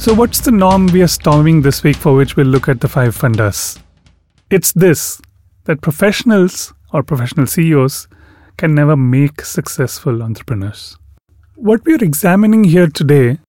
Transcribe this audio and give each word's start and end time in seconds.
So, 0.00 0.14
what's 0.14 0.40
the 0.40 0.50
norm 0.50 0.86
we 0.86 1.02
are 1.02 1.06
storming 1.06 1.60
this 1.60 1.82
week 1.82 1.96
for 1.96 2.14
which 2.14 2.34
we'll 2.34 2.46
look 2.46 2.70
at 2.70 2.80
the 2.80 2.88
five 2.88 3.14
fundas? 3.14 3.78
It's 4.48 4.72
this 4.72 5.20
that 5.64 5.82
professionals 5.82 6.72
or 6.94 7.02
professional 7.02 7.46
CEOs 7.46 8.08
can 8.56 8.74
never 8.74 8.96
make 8.96 9.42
successful 9.42 10.22
entrepreneurs. 10.22 10.96
What 11.56 11.84
we 11.84 11.92
are 11.92 12.02
examining 12.02 12.64
here 12.64 12.86
today 12.86 13.40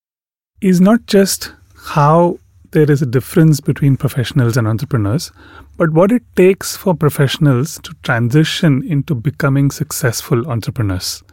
is 0.60 0.82
not 0.82 1.06
just 1.06 1.54
how 1.86 2.38
there 2.72 2.92
is 2.92 3.02
a 3.02 3.06
difference 3.06 3.62
between 3.62 3.96
professionals 3.96 4.58
and 4.58 4.68
entrepreneurs, 4.68 5.32
but 5.78 5.94
what 5.94 6.12
it 6.12 6.24
takes 6.36 6.76
for 6.76 6.94
professionals 6.94 7.80
to 7.84 7.94
transition 8.04 8.84
into 8.86 9.16
becoming 9.16 9.72
successful 9.72 10.46
entrepreneurs. 10.52 11.24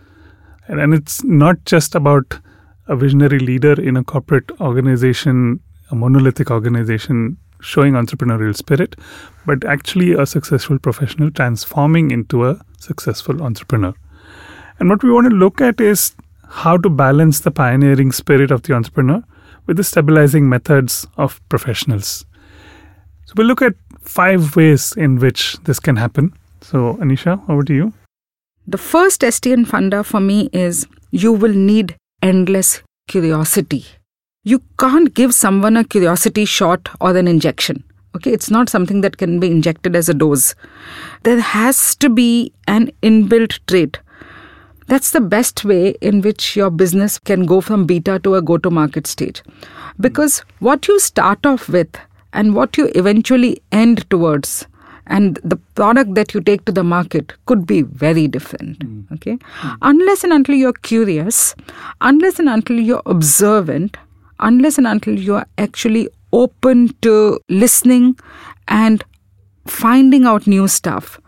And 0.69 0.95
it's 0.95 1.25
not 1.25 1.65
just 1.65 1.97
about 1.97 2.39
a 2.89 2.97
visionary 2.97 3.39
leader 3.39 3.81
in 3.81 3.97
a 3.97 4.05
corporate 4.05 4.51
organization, 4.61 5.61
a 5.91 5.95
monolithic 5.95 6.51
organization 6.51 7.37
showing 7.61 7.95
entrepreneurial 7.95 8.57
spirit, 8.57 8.97
but 9.47 9.65
actually 9.65 10.13
a 10.13 10.27
successful 10.27 10.79
professional 10.79 11.31
transforming 11.31 12.11
into 12.11 12.47
a 12.47 12.61
successful 12.79 13.43
entrepreneur. 13.43 13.95
And 14.79 14.89
what 14.89 15.03
we 15.03 15.11
want 15.11 15.29
to 15.29 15.35
look 15.35 15.61
at 15.61 15.81
is 15.81 16.15
how 16.49 16.77
to 16.79 16.89
balance 16.89 17.41
the 17.41 17.51
pioneering 17.51 18.13
spirit 18.13 18.51
of 18.51 18.63
the 18.63 18.75
entrepreneur 18.75 19.23
with 19.67 19.77
the 19.77 19.85
stabilizing 19.85 20.49
methods 20.49 21.07
of 21.17 21.41
professionals. 21.49 22.25
So 23.27 23.35
we'll 23.37 23.47
look 23.47 23.61
at 23.61 23.75
five 24.01 24.57
ways 24.57 24.95
in 24.97 25.19
which 25.19 25.57
this 25.65 25.79
can 25.79 25.97
happen. 25.97 26.33
So, 26.63 26.95
Anisha, 26.95 27.47
over 27.49 27.63
to 27.65 27.75
you. 27.75 27.93
The 28.67 28.79
first 28.79 29.21
STN 29.21 29.67
funda 29.67 30.03
for 30.05 30.21
me 30.21 30.49
is 30.53 30.87
you 31.11 31.33
will 31.33 31.53
need 31.53 31.97
endless 32.23 32.83
curiosity. 33.09 33.85
You 34.45 34.63
can't 34.79 35.13
give 35.13 35.35
someone 35.35 35.77
a 35.77 35.85
curiosity 35.85 36.45
shot 36.45 36.89
or 37.01 37.17
an 37.17 37.27
injection. 37.27 37.83
Okay, 38.17 38.33
it's 38.33 38.51
not 38.51 38.69
something 38.69 39.01
that 39.03 39.19
can 39.19 39.39
be 39.41 39.51
injected 39.51 39.95
as 39.95 40.09
a 40.09 40.15
dose. 40.15 40.55
There 41.25 41.41
has 41.41 41.95
to 41.97 42.09
be 42.09 42.53
an 42.67 42.91
inbuilt 43.03 43.59
trait. 43.67 43.99
That's 44.87 45.11
the 45.11 45.21
best 45.21 45.65
way 45.65 45.97
in 46.01 46.23
which 46.23 46.57
your 46.57 46.71
business 46.71 47.19
can 47.19 47.45
go 47.45 47.61
from 47.61 47.85
beta 47.85 48.19
to 48.21 48.37
a 48.37 48.43
go 48.43 48.57
to 48.57 48.71
market 48.71 49.07
stage. 49.07 49.43
Because 50.01 50.39
what 50.61 50.89
you 50.89 50.99
start 50.99 51.45
off 51.45 51.69
with 51.69 51.95
and 52.33 52.55
what 52.55 52.79
you 52.79 52.91
eventually 52.95 53.61
end 53.71 54.09
towards 54.09 54.67
and 55.09 55.39
the 55.43 55.57
product 55.81 56.15
that 56.15 56.35
you 56.35 56.41
take 56.41 56.65
to 56.65 56.73
the 56.73 56.85
market 56.85 57.33
could 57.47 57.67
be 57.67 57.83
very 57.83 58.27
different 58.29 58.79
mm. 58.79 59.13
okay 59.13 59.37
mm. 59.37 59.77
unless 59.83 60.25
and 60.25 60.33
until 60.33 60.55
you're 60.55 60.81
curious 60.91 61.55
unless 62.01 62.39
and 62.39 62.49
until 62.49 62.79
you're 62.79 63.03
observant 63.07 63.97
unless 64.41 64.79
and 64.79 64.87
until 64.87 65.19
you're 65.19 65.47
actually 65.57 66.09
open 66.33 66.89
to 67.01 67.39
listening 67.49 68.17
and 68.69 69.05
finding 69.67 70.25
out 70.27 70.47
new 70.47 70.69
stuff 70.69 71.21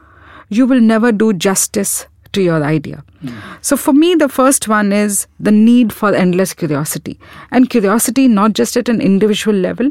you 0.49 0.67
will 0.67 0.81
never 0.81 1.13
do 1.13 1.33
justice 1.33 2.07
to 2.33 2.43
your 2.43 2.63
idea. 2.63 3.03
Mm. 3.25 3.35
So, 3.61 3.77
for 3.77 3.93
me, 3.93 4.15
the 4.15 4.29
first 4.29 4.69
one 4.69 4.93
is 4.93 5.27
the 5.39 5.51
need 5.51 5.93
for 5.93 6.15
endless 6.15 6.55
curiosity. 6.55 7.19
And 7.51 7.69
curiosity, 7.69 8.29
not 8.29 8.53
just 8.53 8.77
at 8.77 8.89
an 8.89 9.01
individual 9.01 9.57
level, 9.57 9.91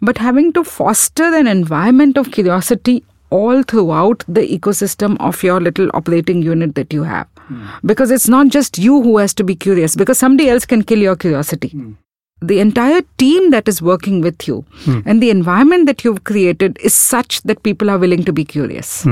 but 0.00 0.18
having 0.18 0.52
to 0.54 0.64
foster 0.64 1.24
an 1.24 1.46
environment 1.46 2.16
of 2.16 2.30
curiosity 2.30 3.04
all 3.30 3.62
throughout 3.62 4.24
the 4.28 4.42
ecosystem 4.58 5.16
of 5.20 5.42
your 5.42 5.60
little 5.60 5.88
operating 5.94 6.42
unit 6.42 6.74
that 6.74 6.92
you 6.92 7.02
have. 7.02 7.26
Mm. 7.48 7.66
Because 7.84 8.10
it's 8.10 8.28
not 8.28 8.48
just 8.48 8.78
you 8.78 9.02
who 9.02 9.18
has 9.18 9.34
to 9.34 9.44
be 9.44 9.54
curious, 9.54 9.96
because 9.96 10.18
somebody 10.18 10.48
else 10.48 10.66
can 10.66 10.82
kill 10.82 10.98
your 10.98 11.16
curiosity. 11.16 11.70
Mm. 11.70 11.96
The 12.42 12.60
entire 12.60 13.02
team 13.18 13.50
that 13.50 13.68
is 13.68 13.82
working 13.82 14.20
with 14.22 14.48
you 14.48 14.64
mm. 14.84 15.02
and 15.04 15.22
the 15.22 15.30
environment 15.30 15.86
that 15.86 16.04
you've 16.04 16.24
created 16.24 16.78
is 16.82 16.94
such 16.94 17.42
that 17.42 17.62
people 17.62 17.90
are 17.90 17.98
willing 17.98 18.24
to 18.24 18.32
be 18.32 18.44
curious. 18.44 19.06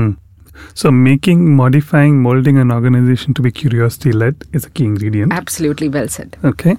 So, 0.73 0.91
making, 0.91 1.55
modifying, 1.55 2.21
molding 2.21 2.57
an 2.57 2.71
organization 2.71 3.33
to 3.35 3.41
be 3.41 3.51
curiosity 3.51 4.11
led 4.11 4.43
is 4.51 4.65
a 4.65 4.69
key 4.69 4.85
ingredient. 4.85 5.31
Absolutely 5.31 5.89
well 5.89 6.07
said. 6.07 6.37
Okay. 6.43 6.75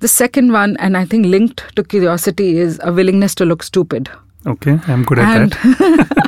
The 0.00 0.08
second 0.08 0.52
one, 0.52 0.76
and 0.76 0.96
I 0.96 1.04
think 1.04 1.26
linked 1.26 1.74
to 1.74 1.82
curiosity, 1.82 2.56
is 2.56 2.80
a 2.84 2.92
willingness 2.92 3.34
to 3.36 3.44
look 3.44 3.62
stupid. 3.62 4.08
Okay, 4.46 4.78
I'm 4.86 5.02
good 5.02 5.18
at 5.18 5.36
and 5.36 5.52
that. 5.52 6.24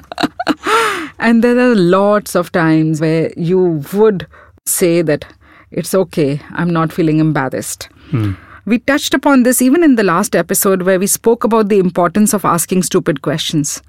and 1.19 1.44
there 1.44 1.58
are 1.58 1.75
lots 1.75 2.34
of 2.34 2.53
times 2.53 3.00
where 3.00 3.32
you 3.36 3.82
would 3.92 4.26
say 4.66 5.03
that 5.03 5.25
it's 5.70 5.94
okay, 5.94 6.41
I'm 6.50 6.70
not 6.70 6.92
feeling 6.92 7.19
embarrassed. 7.19 7.84
Hmm. 8.10 8.32
We 8.66 8.78
touched 8.78 9.14
upon 9.14 9.42
this 9.42 9.62
even 9.62 9.82
in 9.82 9.97
the 9.97 10.04
last 10.04 10.36
episode 10.36 10.82
where 10.82 10.98
we 10.98 11.06
spoke 11.06 11.44
about 11.44 11.69
the 11.69 11.78
importance 11.78 12.34
of 12.34 12.44
asking 12.44 12.82
stupid 12.82 13.22
questions. 13.22 13.82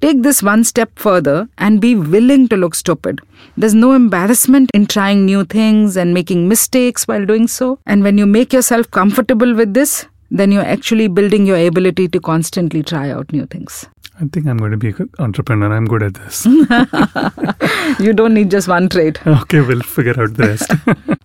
Take 0.00 0.22
this 0.22 0.42
one 0.42 0.64
step 0.64 0.90
further 0.98 1.48
and 1.58 1.80
be 1.80 1.94
willing 1.94 2.48
to 2.48 2.56
look 2.56 2.74
stupid. 2.74 3.20
There's 3.56 3.74
no 3.74 3.92
embarrassment 3.92 4.70
in 4.72 4.86
trying 4.86 5.26
new 5.26 5.44
things 5.44 5.96
and 5.96 6.14
making 6.14 6.48
mistakes 6.48 7.06
while 7.06 7.24
doing 7.26 7.46
so. 7.46 7.78
And 7.86 8.02
when 8.02 8.18
you 8.18 8.26
make 8.26 8.52
yourself 8.52 8.90
comfortable 8.90 9.54
with 9.54 9.74
this, 9.74 10.06
then 10.30 10.50
you're 10.50 10.62
actually 10.62 11.08
building 11.08 11.46
your 11.46 11.58
ability 11.58 12.08
to 12.08 12.20
constantly 12.20 12.82
try 12.82 13.10
out 13.10 13.32
new 13.32 13.46
things. 13.46 13.86
I 14.20 14.26
think 14.26 14.46
I'm 14.46 14.58
going 14.58 14.70
to 14.70 14.76
be 14.76 14.90
an 14.90 15.10
entrepreneur. 15.18 15.72
I'm 15.74 15.86
good 15.86 16.02
at 16.02 16.14
this. 16.14 16.46
you 17.98 18.12
don't 18.12 18.34
need 18.34 18.50
just 18.50 18.68
one 18.68 18.88
trait. 18.88 19.18
Okay, 19.26 19.60
we'll 19.60 19.82
figure 19.82 20.20
out 20.20 20.34
the 20.34 20.48
rest. 20.48 20.70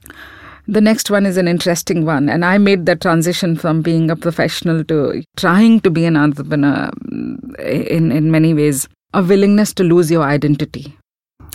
The 0.68 0.82
next 0.82 1.10
one 1.10 1.26
is 1.26 1.36
an 1.36 1.48
interesting 1.48 2.06
one. 2.06 2.30
And 2.30 2.46
I 2.46 2.60
made 2.60 2.86
that 2.86 3.02
transition 3.02 3.56
from 3.56 3.82
being 3.82 4.12
a 4.12 4.16
professional 4.16 4.84
to 4.84 5.24
trying 5.36 5.80
to 5.80 5.90
be 5.90 6.06
an 6.06 6.16
entrepreneur 6.16 6.92
mm, 7.12 7.60
in, 7.60 8.12
in 8.12 8.30
many 8.30 8.54
ways. 8.54 8.88
A 9.16 9.24
willingness 9.24 9.74
to 9.74 9.84
lose 9.84 10.12
your 10.12 10.22
identity. 10.22 10.96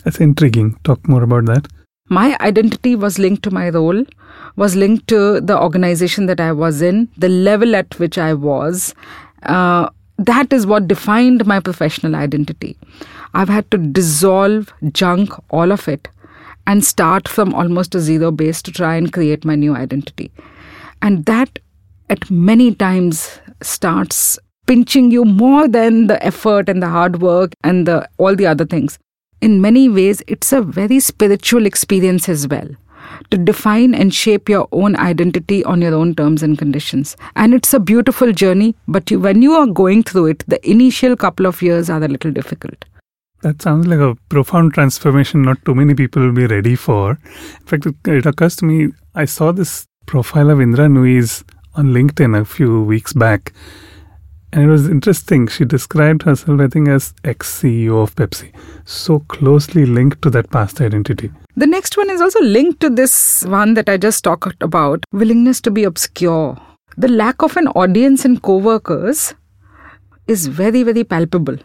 That's 0.02 0.18
intriguing. 0.18 0.80
Talk 0.82 1.06
more 1.06 1.22
about 1.22 1.46
that. 1.46 1.68
My 2.08 2.36
identity 2.40 2.96
was 2.96 3.20
linked 3.20 3.44
to 3.44 3.52
my 3.52 3.68
role, 3.68 4.04
was 4.56 4.74
linked 4.74 5.06
to 5.08 5.40
the 5.40 5.62
organization 5.62 6.26
that 6.26 6.40
I 6.40 6.50
was 6.50 6.82
in, 6.82 7.08
the 7.16 7.28
level 7.28 7.76
at 7.76 7.96
which 8.00 8.18
I 8.18 8.34
was. 8.34 8.96
Uh, 9.44 9.90
that 10.18 10.52
is 10.52 10.66
what 10.66 10.88
defined 10.88 11.44
my 11.46 11.60
professional 11.60 12.14
identity. 12.14 12.76
I've 13.34 13.48
had 13.48 13.70
to 13.72 13.78
dissolve, 13.78 14.72
junk, 14.92 15.30
all 15.50 15.72
of 15.72 15.88
it 15.88 16.08
and 16.66 16.84
start 16.84 17.28
from 17.28 17.54
almost 17.54 17.94
a 17.94 18.00
zero 18.00 18.30
base 18.30 18.62
to 18.62 18.72
try 18.72 18.96
and 18.96 19.12
create 19.12 19.44
my 19.44 19.54
new 19.54 19.74
identity. 19.74 20.30
And 21.02 21.24
that 21.26 21.58
at 22.08 22.30
many 22.30 22.74
times 22.74 23.40
starts 23.62 24.38
pinching 24.66 25.10
you 25.10 25.24
more 25.24 25.68
than 25.68 26.06
the 26.06 26.24
effort 26.24 26.68
and 26.68 26.82
the 26.82 26.88
hard 26.88 27.20
work 27.20 27.52
and 27.62 27.86
the 27.86 28.08
all 28.18 28.34
the 28.34 28.46
other 28.46 28.64
things. 28.64 28.98
In 29.40 29.60
many 29.60 29.88
ways, 29.88 30.22
it's 30.26 30.52
a 30.52 30.62
very 30.62 31.00
spiritual 31.00 31.66
experience 31.66 32.28
as 32.28 32.48
well 32.48 32.68
to 33.30 33.38
define 33.38 33.94
and 33.94 34.14
shape 34.14 34.48
your 34.48 34.68
own 34.72 34.96
identity 34.96 35.64
on 35.64 35.82
your 35.82 35.94
own 35.94 36.14
terms 36.14 36.42
and 36.42 36.58
conditions. 36.58 37.16
And 37.36 37.54
it's 37.54 37.74
a 37.74 37.80
beautiful 37.80 38.32
journey, 38.32 38.74
but 38.88 39.10
you, 39.10 39.20
when 39.20 39.42
you 39.42 39.52
are 39.52 39.66
going 39.66 40.02
through 40.02 40.26
it, 40.26 40.44
the 40.46 40.68
initial 40.68 41.16
couple 41.16 41.46
of 41.46 41.62
years 41.62 41.90
are 41.90 42.02
a 42.02 42.08
little 42.08 42.30
difficult. 42.30 42.84
That 43.42 43.60
sounds 43.60 43.86
like 43.86 43.98
a 43.98 44.16
profound 44.30 44.72
transformation 44.72 45.42
not 45.42 45.62
too 45.64 45.74
many 45.74 45.94
people 45.94 46.22
will 46.22 46.32
be 46.32 46.46
ready 46.46 46.76
for. 46.76 47.18
In 47.60 47.66
fact, 47.66 47.86
it 48.06 48.24
occurs 48.24 48.56
to 48.56 48.64
me, 48.64 48.88
I 49.14 49.26
saw 49.26 49.52
this 49.52 49.86
profile 50.06 50.50
of 50.50 50.60
Indra 50.60 50.86
Nooyi 50.86 51.44
on 51.74 51.88
LinkedIn 51.88 52.40
a 52.40 52.44
few 52.44 52.82
weeks 52.82 53.12
back. 53.12 53.52
And 54.54 54.62
it 54.62 54.68
was 54.68 54.88
interesting. 54.88 55.48
She 55.48 55.64
described 55.64 56.22
herself, 56.22 56.60
I 56.60 56.68
think, 56.68 56.88
as 56.88 57.12
ex 57.24 57.60
CEO 57.60 58.00
of 58.00 58.14
Pepsi. 58.14 58.52
So 58.84 59.18
closely 59.18 59.84
linked 59.84 60.22
to 60.22 60.30
that 60.30 60.48
past 60.50 60.80
identity. 60.80 61.32
The 61.56 61.66
next 61.66 61.96
one 61.96 62.08
is 62.08 62.20
also 62.20 62.40
linked 62.40 62.78
to 62.82 62.88
this 62.88 63.42
one 63.46 63.74
that 63.74 63.88
I 63.88 63.96
just 63.96 64.22
talked 64.22 64.62
about 64.62 65.02
willingness 65.10 65.60
to 65.62 65.72
be 65.72 65.82
obscure. 65.82 66.56
The 66.96 67.08
lack 67.08 67.42
of 67.42 67.56
an 67.56 67.66
audience 67.68 68.24
and 68.24 68.40
co 68.40 68.58
workers 68.58 69.34
is 70.28 70.46
very, 70.46 70.84
very 70.84 71.02
palpable. 71.02 71.56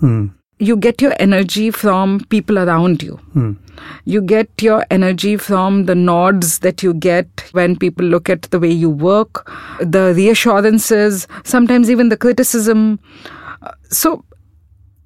Hmm 0.00 0.26
you 0.62 0.76
get 0.76 1.02
your 1.02 1.14
energy 1.18 1.70
from 1.72 2.20
people 2.32 2.58
around 2.58 3.02
you. 3.02 3.16
Hmm. 3.32 3.52
You 4.04 4.22
get 4.22 4.62
your 4.62 4.84
energy 4.90 5.36
from 5.36 5.86
the 5.86 5.96
nods 5.96 6.60
that 6.60 6.84
you 6.84 6.94
get 6.94 7.41
when 7.52 7.76
people 7.76 8.04
look 8.04 8.28
at 8.30 8.42
the 8.42 8.58
way 8.58 8.70
you 8.70 8.90
work, 8.90 9.50
the 9.80 10.12
reassurances, 10.14 11.26
sometimes 11.44 11.90
even 11.90 12.08
the 12.08 12.16
criticism. 12.16 12.98
So, 13.90 14.24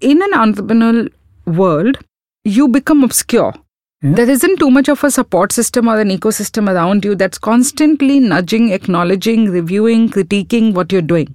in 0.00 0.22
an 0.22 0.32
entrepreneurial 0.32 1.10
world, 1.46 1.98
you 2.44 2.68
become 2.68 3.02
obscure. 3.02 3.54
Yeah. 4.02 4.12
There 4.14 4.30
isn't 4.30 4.58
too 4.58 4.70
much 4.70 4.88
of 4.88 5.02
a 5.02 5.10
support 5.10 5.52
system 5.52 5.88
or 5.88 5.98
an 6.00 6.10
ecosystem 6.10 6.70
around 6.70 7.04
you 7.04 7.14
that's 7.14 7.38
constantly 7.38 8.20
nudging, 8.20 8.70
acknowledging, 8.72 9.50
reviewing, 9.50 10.10
critiquing 10.10 10.74
what 10.74 10.92
you're 10.92 11.02
doing. 11.02 11.34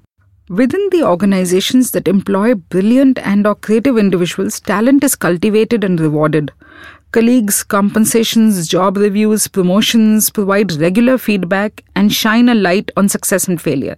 Within 0.49 0.89
the 0.91 1.03
organizations 1.03 1.91
that 1.91 2.07
employ 2.07 2.55
brilliant 2.55 3.17
and 3.19 3.47
or 3.47 3.55
creative 3.55 3.97
individuals, 3.97 4.59
talent 4.59 5.03
is 5.03 5.15
cultivated 5.15 5.83
and 5.83 5.99
rewarded. 5.99 6.51
Colleagues, 7.11 7.61
compensations, 7.63 8.69
job 8.69 8.95
reviews, 8.95 9.45
promotions 9.45 10.29
provide 10.29 10.71
regular 10.73 11.17
feedback 11.17 11.83
and 11.93 12.13
shine 12.13 12.47
a 12.47 12.55
light 12.55 12.89
on 12.95 13.09
success 13.09 13.49
and 13.49 13.61
failure. 13.61 13.97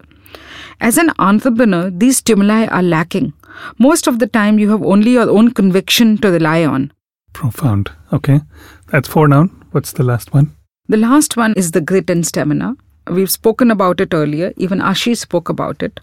As 0.82 0.98
an 0.98 1.12
entrepreneur, 1.20 1.92
these 1.92 2.18
stimuli 2.18 2.66
are 2.66 2.82
lacking. 2.82 3.34
Most 3.78 4.08
of 4.08 4.18
the 4.18 4.26
time, 4.26 4.58
you 4.58 4.72
have 4.72 4.82
only 4.82 5.12
your 5.12 5.30
own 5.30 5.52
conviction 5.52 6.18
to 6.18 6.32
rely 6.32 6.66
on. 6.66 6.92
Profound. 7.34 7.92
Okay. 8.12 8.42
That's 8.88 9.08
four 9.08 9.28
down. 9.28 9.50
What's 9.72 9.92
the 9.92 10.02
last 10.02 10.34
one? 10.34 10.56
The 10.88 10.98
last 10.98 11.38
one 11.38 11.54
is 11.56 11.70
the 11.70 11.82
grit 11.82 12.10
and 12.10 12.26
stamina. 12.26 12.76
We've 13.12 13.30
spoken 13.30 13.70
about 13.70 14.02
it 14.02 14.12
earlier, 14.16 14.54
even 14.58 14.80
Ashi 14.80 15.16
spoke 15.16 15.50
about 15.50 15.84
it. 15.84 16.00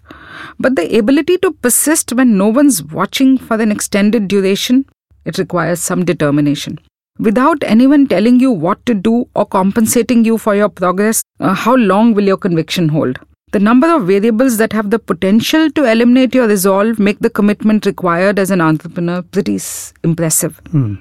But 0.61 0.77
the 0.77 0.97
ability 0.97 1.39
to 1.39 1.51
persist 1.55 2.13
when 2.13 2.39
no 2.39 2.47
one's 2.47 2.85
watching 2.85 3.37
for 3.37 3.61
an 3.61 3.73
extended 3.73 4.29
duration, 4.29 4.87
it 5.25 5.39
requires 5.39 5.81
some 5.81 6.05
determination. 6.05 6.79
Without 7.21 7.63
anyone 7.63 8.07
telling 8.07 8.41
you 8.41 8.51
what 8.51 8.85
to 8.87 8.95
do 8.95 9.29
or 9.35 9.45
compensating 9.45 10.25
you 10.25 10.39
for 10.39 10.55
your 10.55 10.71
progress, 10.71 11.23
uh, 11.39 11.53
how 11.53 11.75
long 11.75 12.15
will 12.15 12.25
your 12.25 12.39
conviction 12.39 12.89
hold? 12.89 13.19
The 13.53 13.59
number 13.59 13.89
of 13.95 14.07
variables 14.07 14.57
that 14.57 14.73
have 14.73 14.89
the 14.91 14.99
potential 14.99 15.71
to 15.73 15.85
eliminate 15.85 16.35
your 16.35 16.47
resolve 16.47 16.99
make 16.99 17.19
the 17.19 17.29
commitment 17.29 17.85
required 17.85 18.39
as 18.39 18.51
an 18.51 18.63
entrepreneur 18.63 19.21
pretty 19.21 19.57
s- 19.57 19.93
impressive. 20.03 20.63
Hmm. 20.71 20.95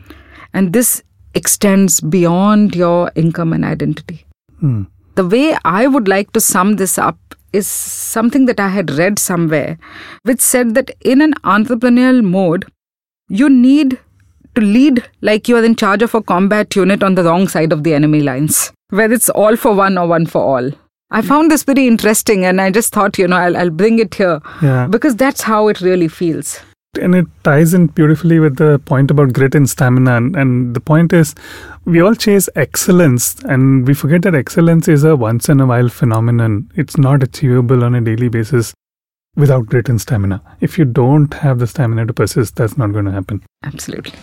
And 0.54 0.74
this 0.74 1.04
extends 1.36 2.02
beyond 2.02 2.76
your 2.76 3.12
income 3.16 3.54
and 3.54 3.64
identity. 3.64 4.26
Hmm. 4.60 4.84
The 5.16 5.26
way 5.26 5.56
I 5.64 5.88
would 5.88 6.10
like 6.10 6.34
to 6.34 6.42
sum 6.42 6.76
this 6.76 6.98
up 6.98 7.18
is 7.54 7.68
something 7.68 8.46
that 8.48 8.60
I 8.60 8.68
had 8.68 8.92
read 8.92 9.20
somewhere, 9.20 9.78
which 10.24 10.42
said 10.42 10.76
that 10.76 10.92
in 11.02 11.22
an 11.22 11.34
entrepreneurial 11.46 12.24
mode, 12.24 12.66
you 13.30 13.48
need 13.50 14.00
to 14.60 14.66
lead 14.66 15.04
like 15.22 15.48
you 15.48 15.58
are 15.58 15.64
in 15.64 15.76
charge 15.76 16.02
of 16.02 16.14
a 16.16 16.22
combat 16.22 16.76
unit 16.76 17.04
on 17.04 17.16
the 17.16 17.24
wrong 17.24 17.48
side 17.48 17.72
of 17.72 17.84
the 17.84 17.94
enemy 17.94 18.22
lines, 18.22 18.72
where 18.90 19.12
it's 19.12 19.30
all 19.30 19.56
for 19.56 19.74
one 19.74 19.98
or 19.98 20.08
one 20.08 20.26
for 20.26 20.42
all. 20.42 20.72
I 21.12 21.22
found 21.24 21.50
this 21.52 21.64
pretty 21.64 21.88
interesting 21.88 22.46
and 22.46 22.62
I 22.62 22.70
just 22.70 22.94
thought, 22.94 23.18
you 23.18 23.28
know, 23.28 23.38
I'll, 23.38 23.58
I'll 23.58 23.70
bring 23.72 24.00
it 24.00 24.14
here 24.14 24.40
Yeah. 24.62 24.88
because 24.88 25.16
that's 25.16 25.42
how 25.42 25.68
it 25.70 25.82
really 25.82 26.08
feels. 26.08 26.60
and 27.06 27.14
it 27.18 27.26
ties 27.46 27.74
in 27.78 27.84
beautifully 27.98 28.38
with 28.44 28.56
the 28.60 28.68
point 28.92 29.12
about 29.14 29.32
grit 29.38 29.56
and 29.58 29.70
stamina 29.70 30.14
and, 30.20 30.36
and 30.36 30.76
the 30.78 30.80
point 30.80 31.14
is 31.18 31.34
we 31.86 32.02
all 32.06 32.16
chase 32.24 32.48
excellence 32.64 33.26
and 33.56 33.88
we 33.90 33.94
forget 34.00 34.24
that 34.24 34.38
excellence 34.40 34.88
is 34.88 35.04
a 35.04 35.16
once 35.24 35.50
in 35.54 35.60
a 35.66 35.68
while 35.72 35.90
phenomenon 35.98 36.56
it's 36.84 36.98
not 37.06 37.22
achievable 37.28 37.84
on 37.90 37.94
a 38.00 38.02
daily 38.08 38.30
basis 38.38 38.74
without 39.36 39.66
grit 39.66 39.90
and 39.90 40.02
stamina 40.02 40.42
if 40.60 40.78
you 40.78 40.86
don't 40.86 41.34
have 41.34 41.60
the 41.60 41.68
stamina 41.68 42.06
to 42.06 42.14
persist 42.14 42.56
that's 42.56 42.78
not 42.78 42.92
going 42.92 43.06
to 43.06 43.12
happen 43.12 43.42
Absolutely. 43.64 44.14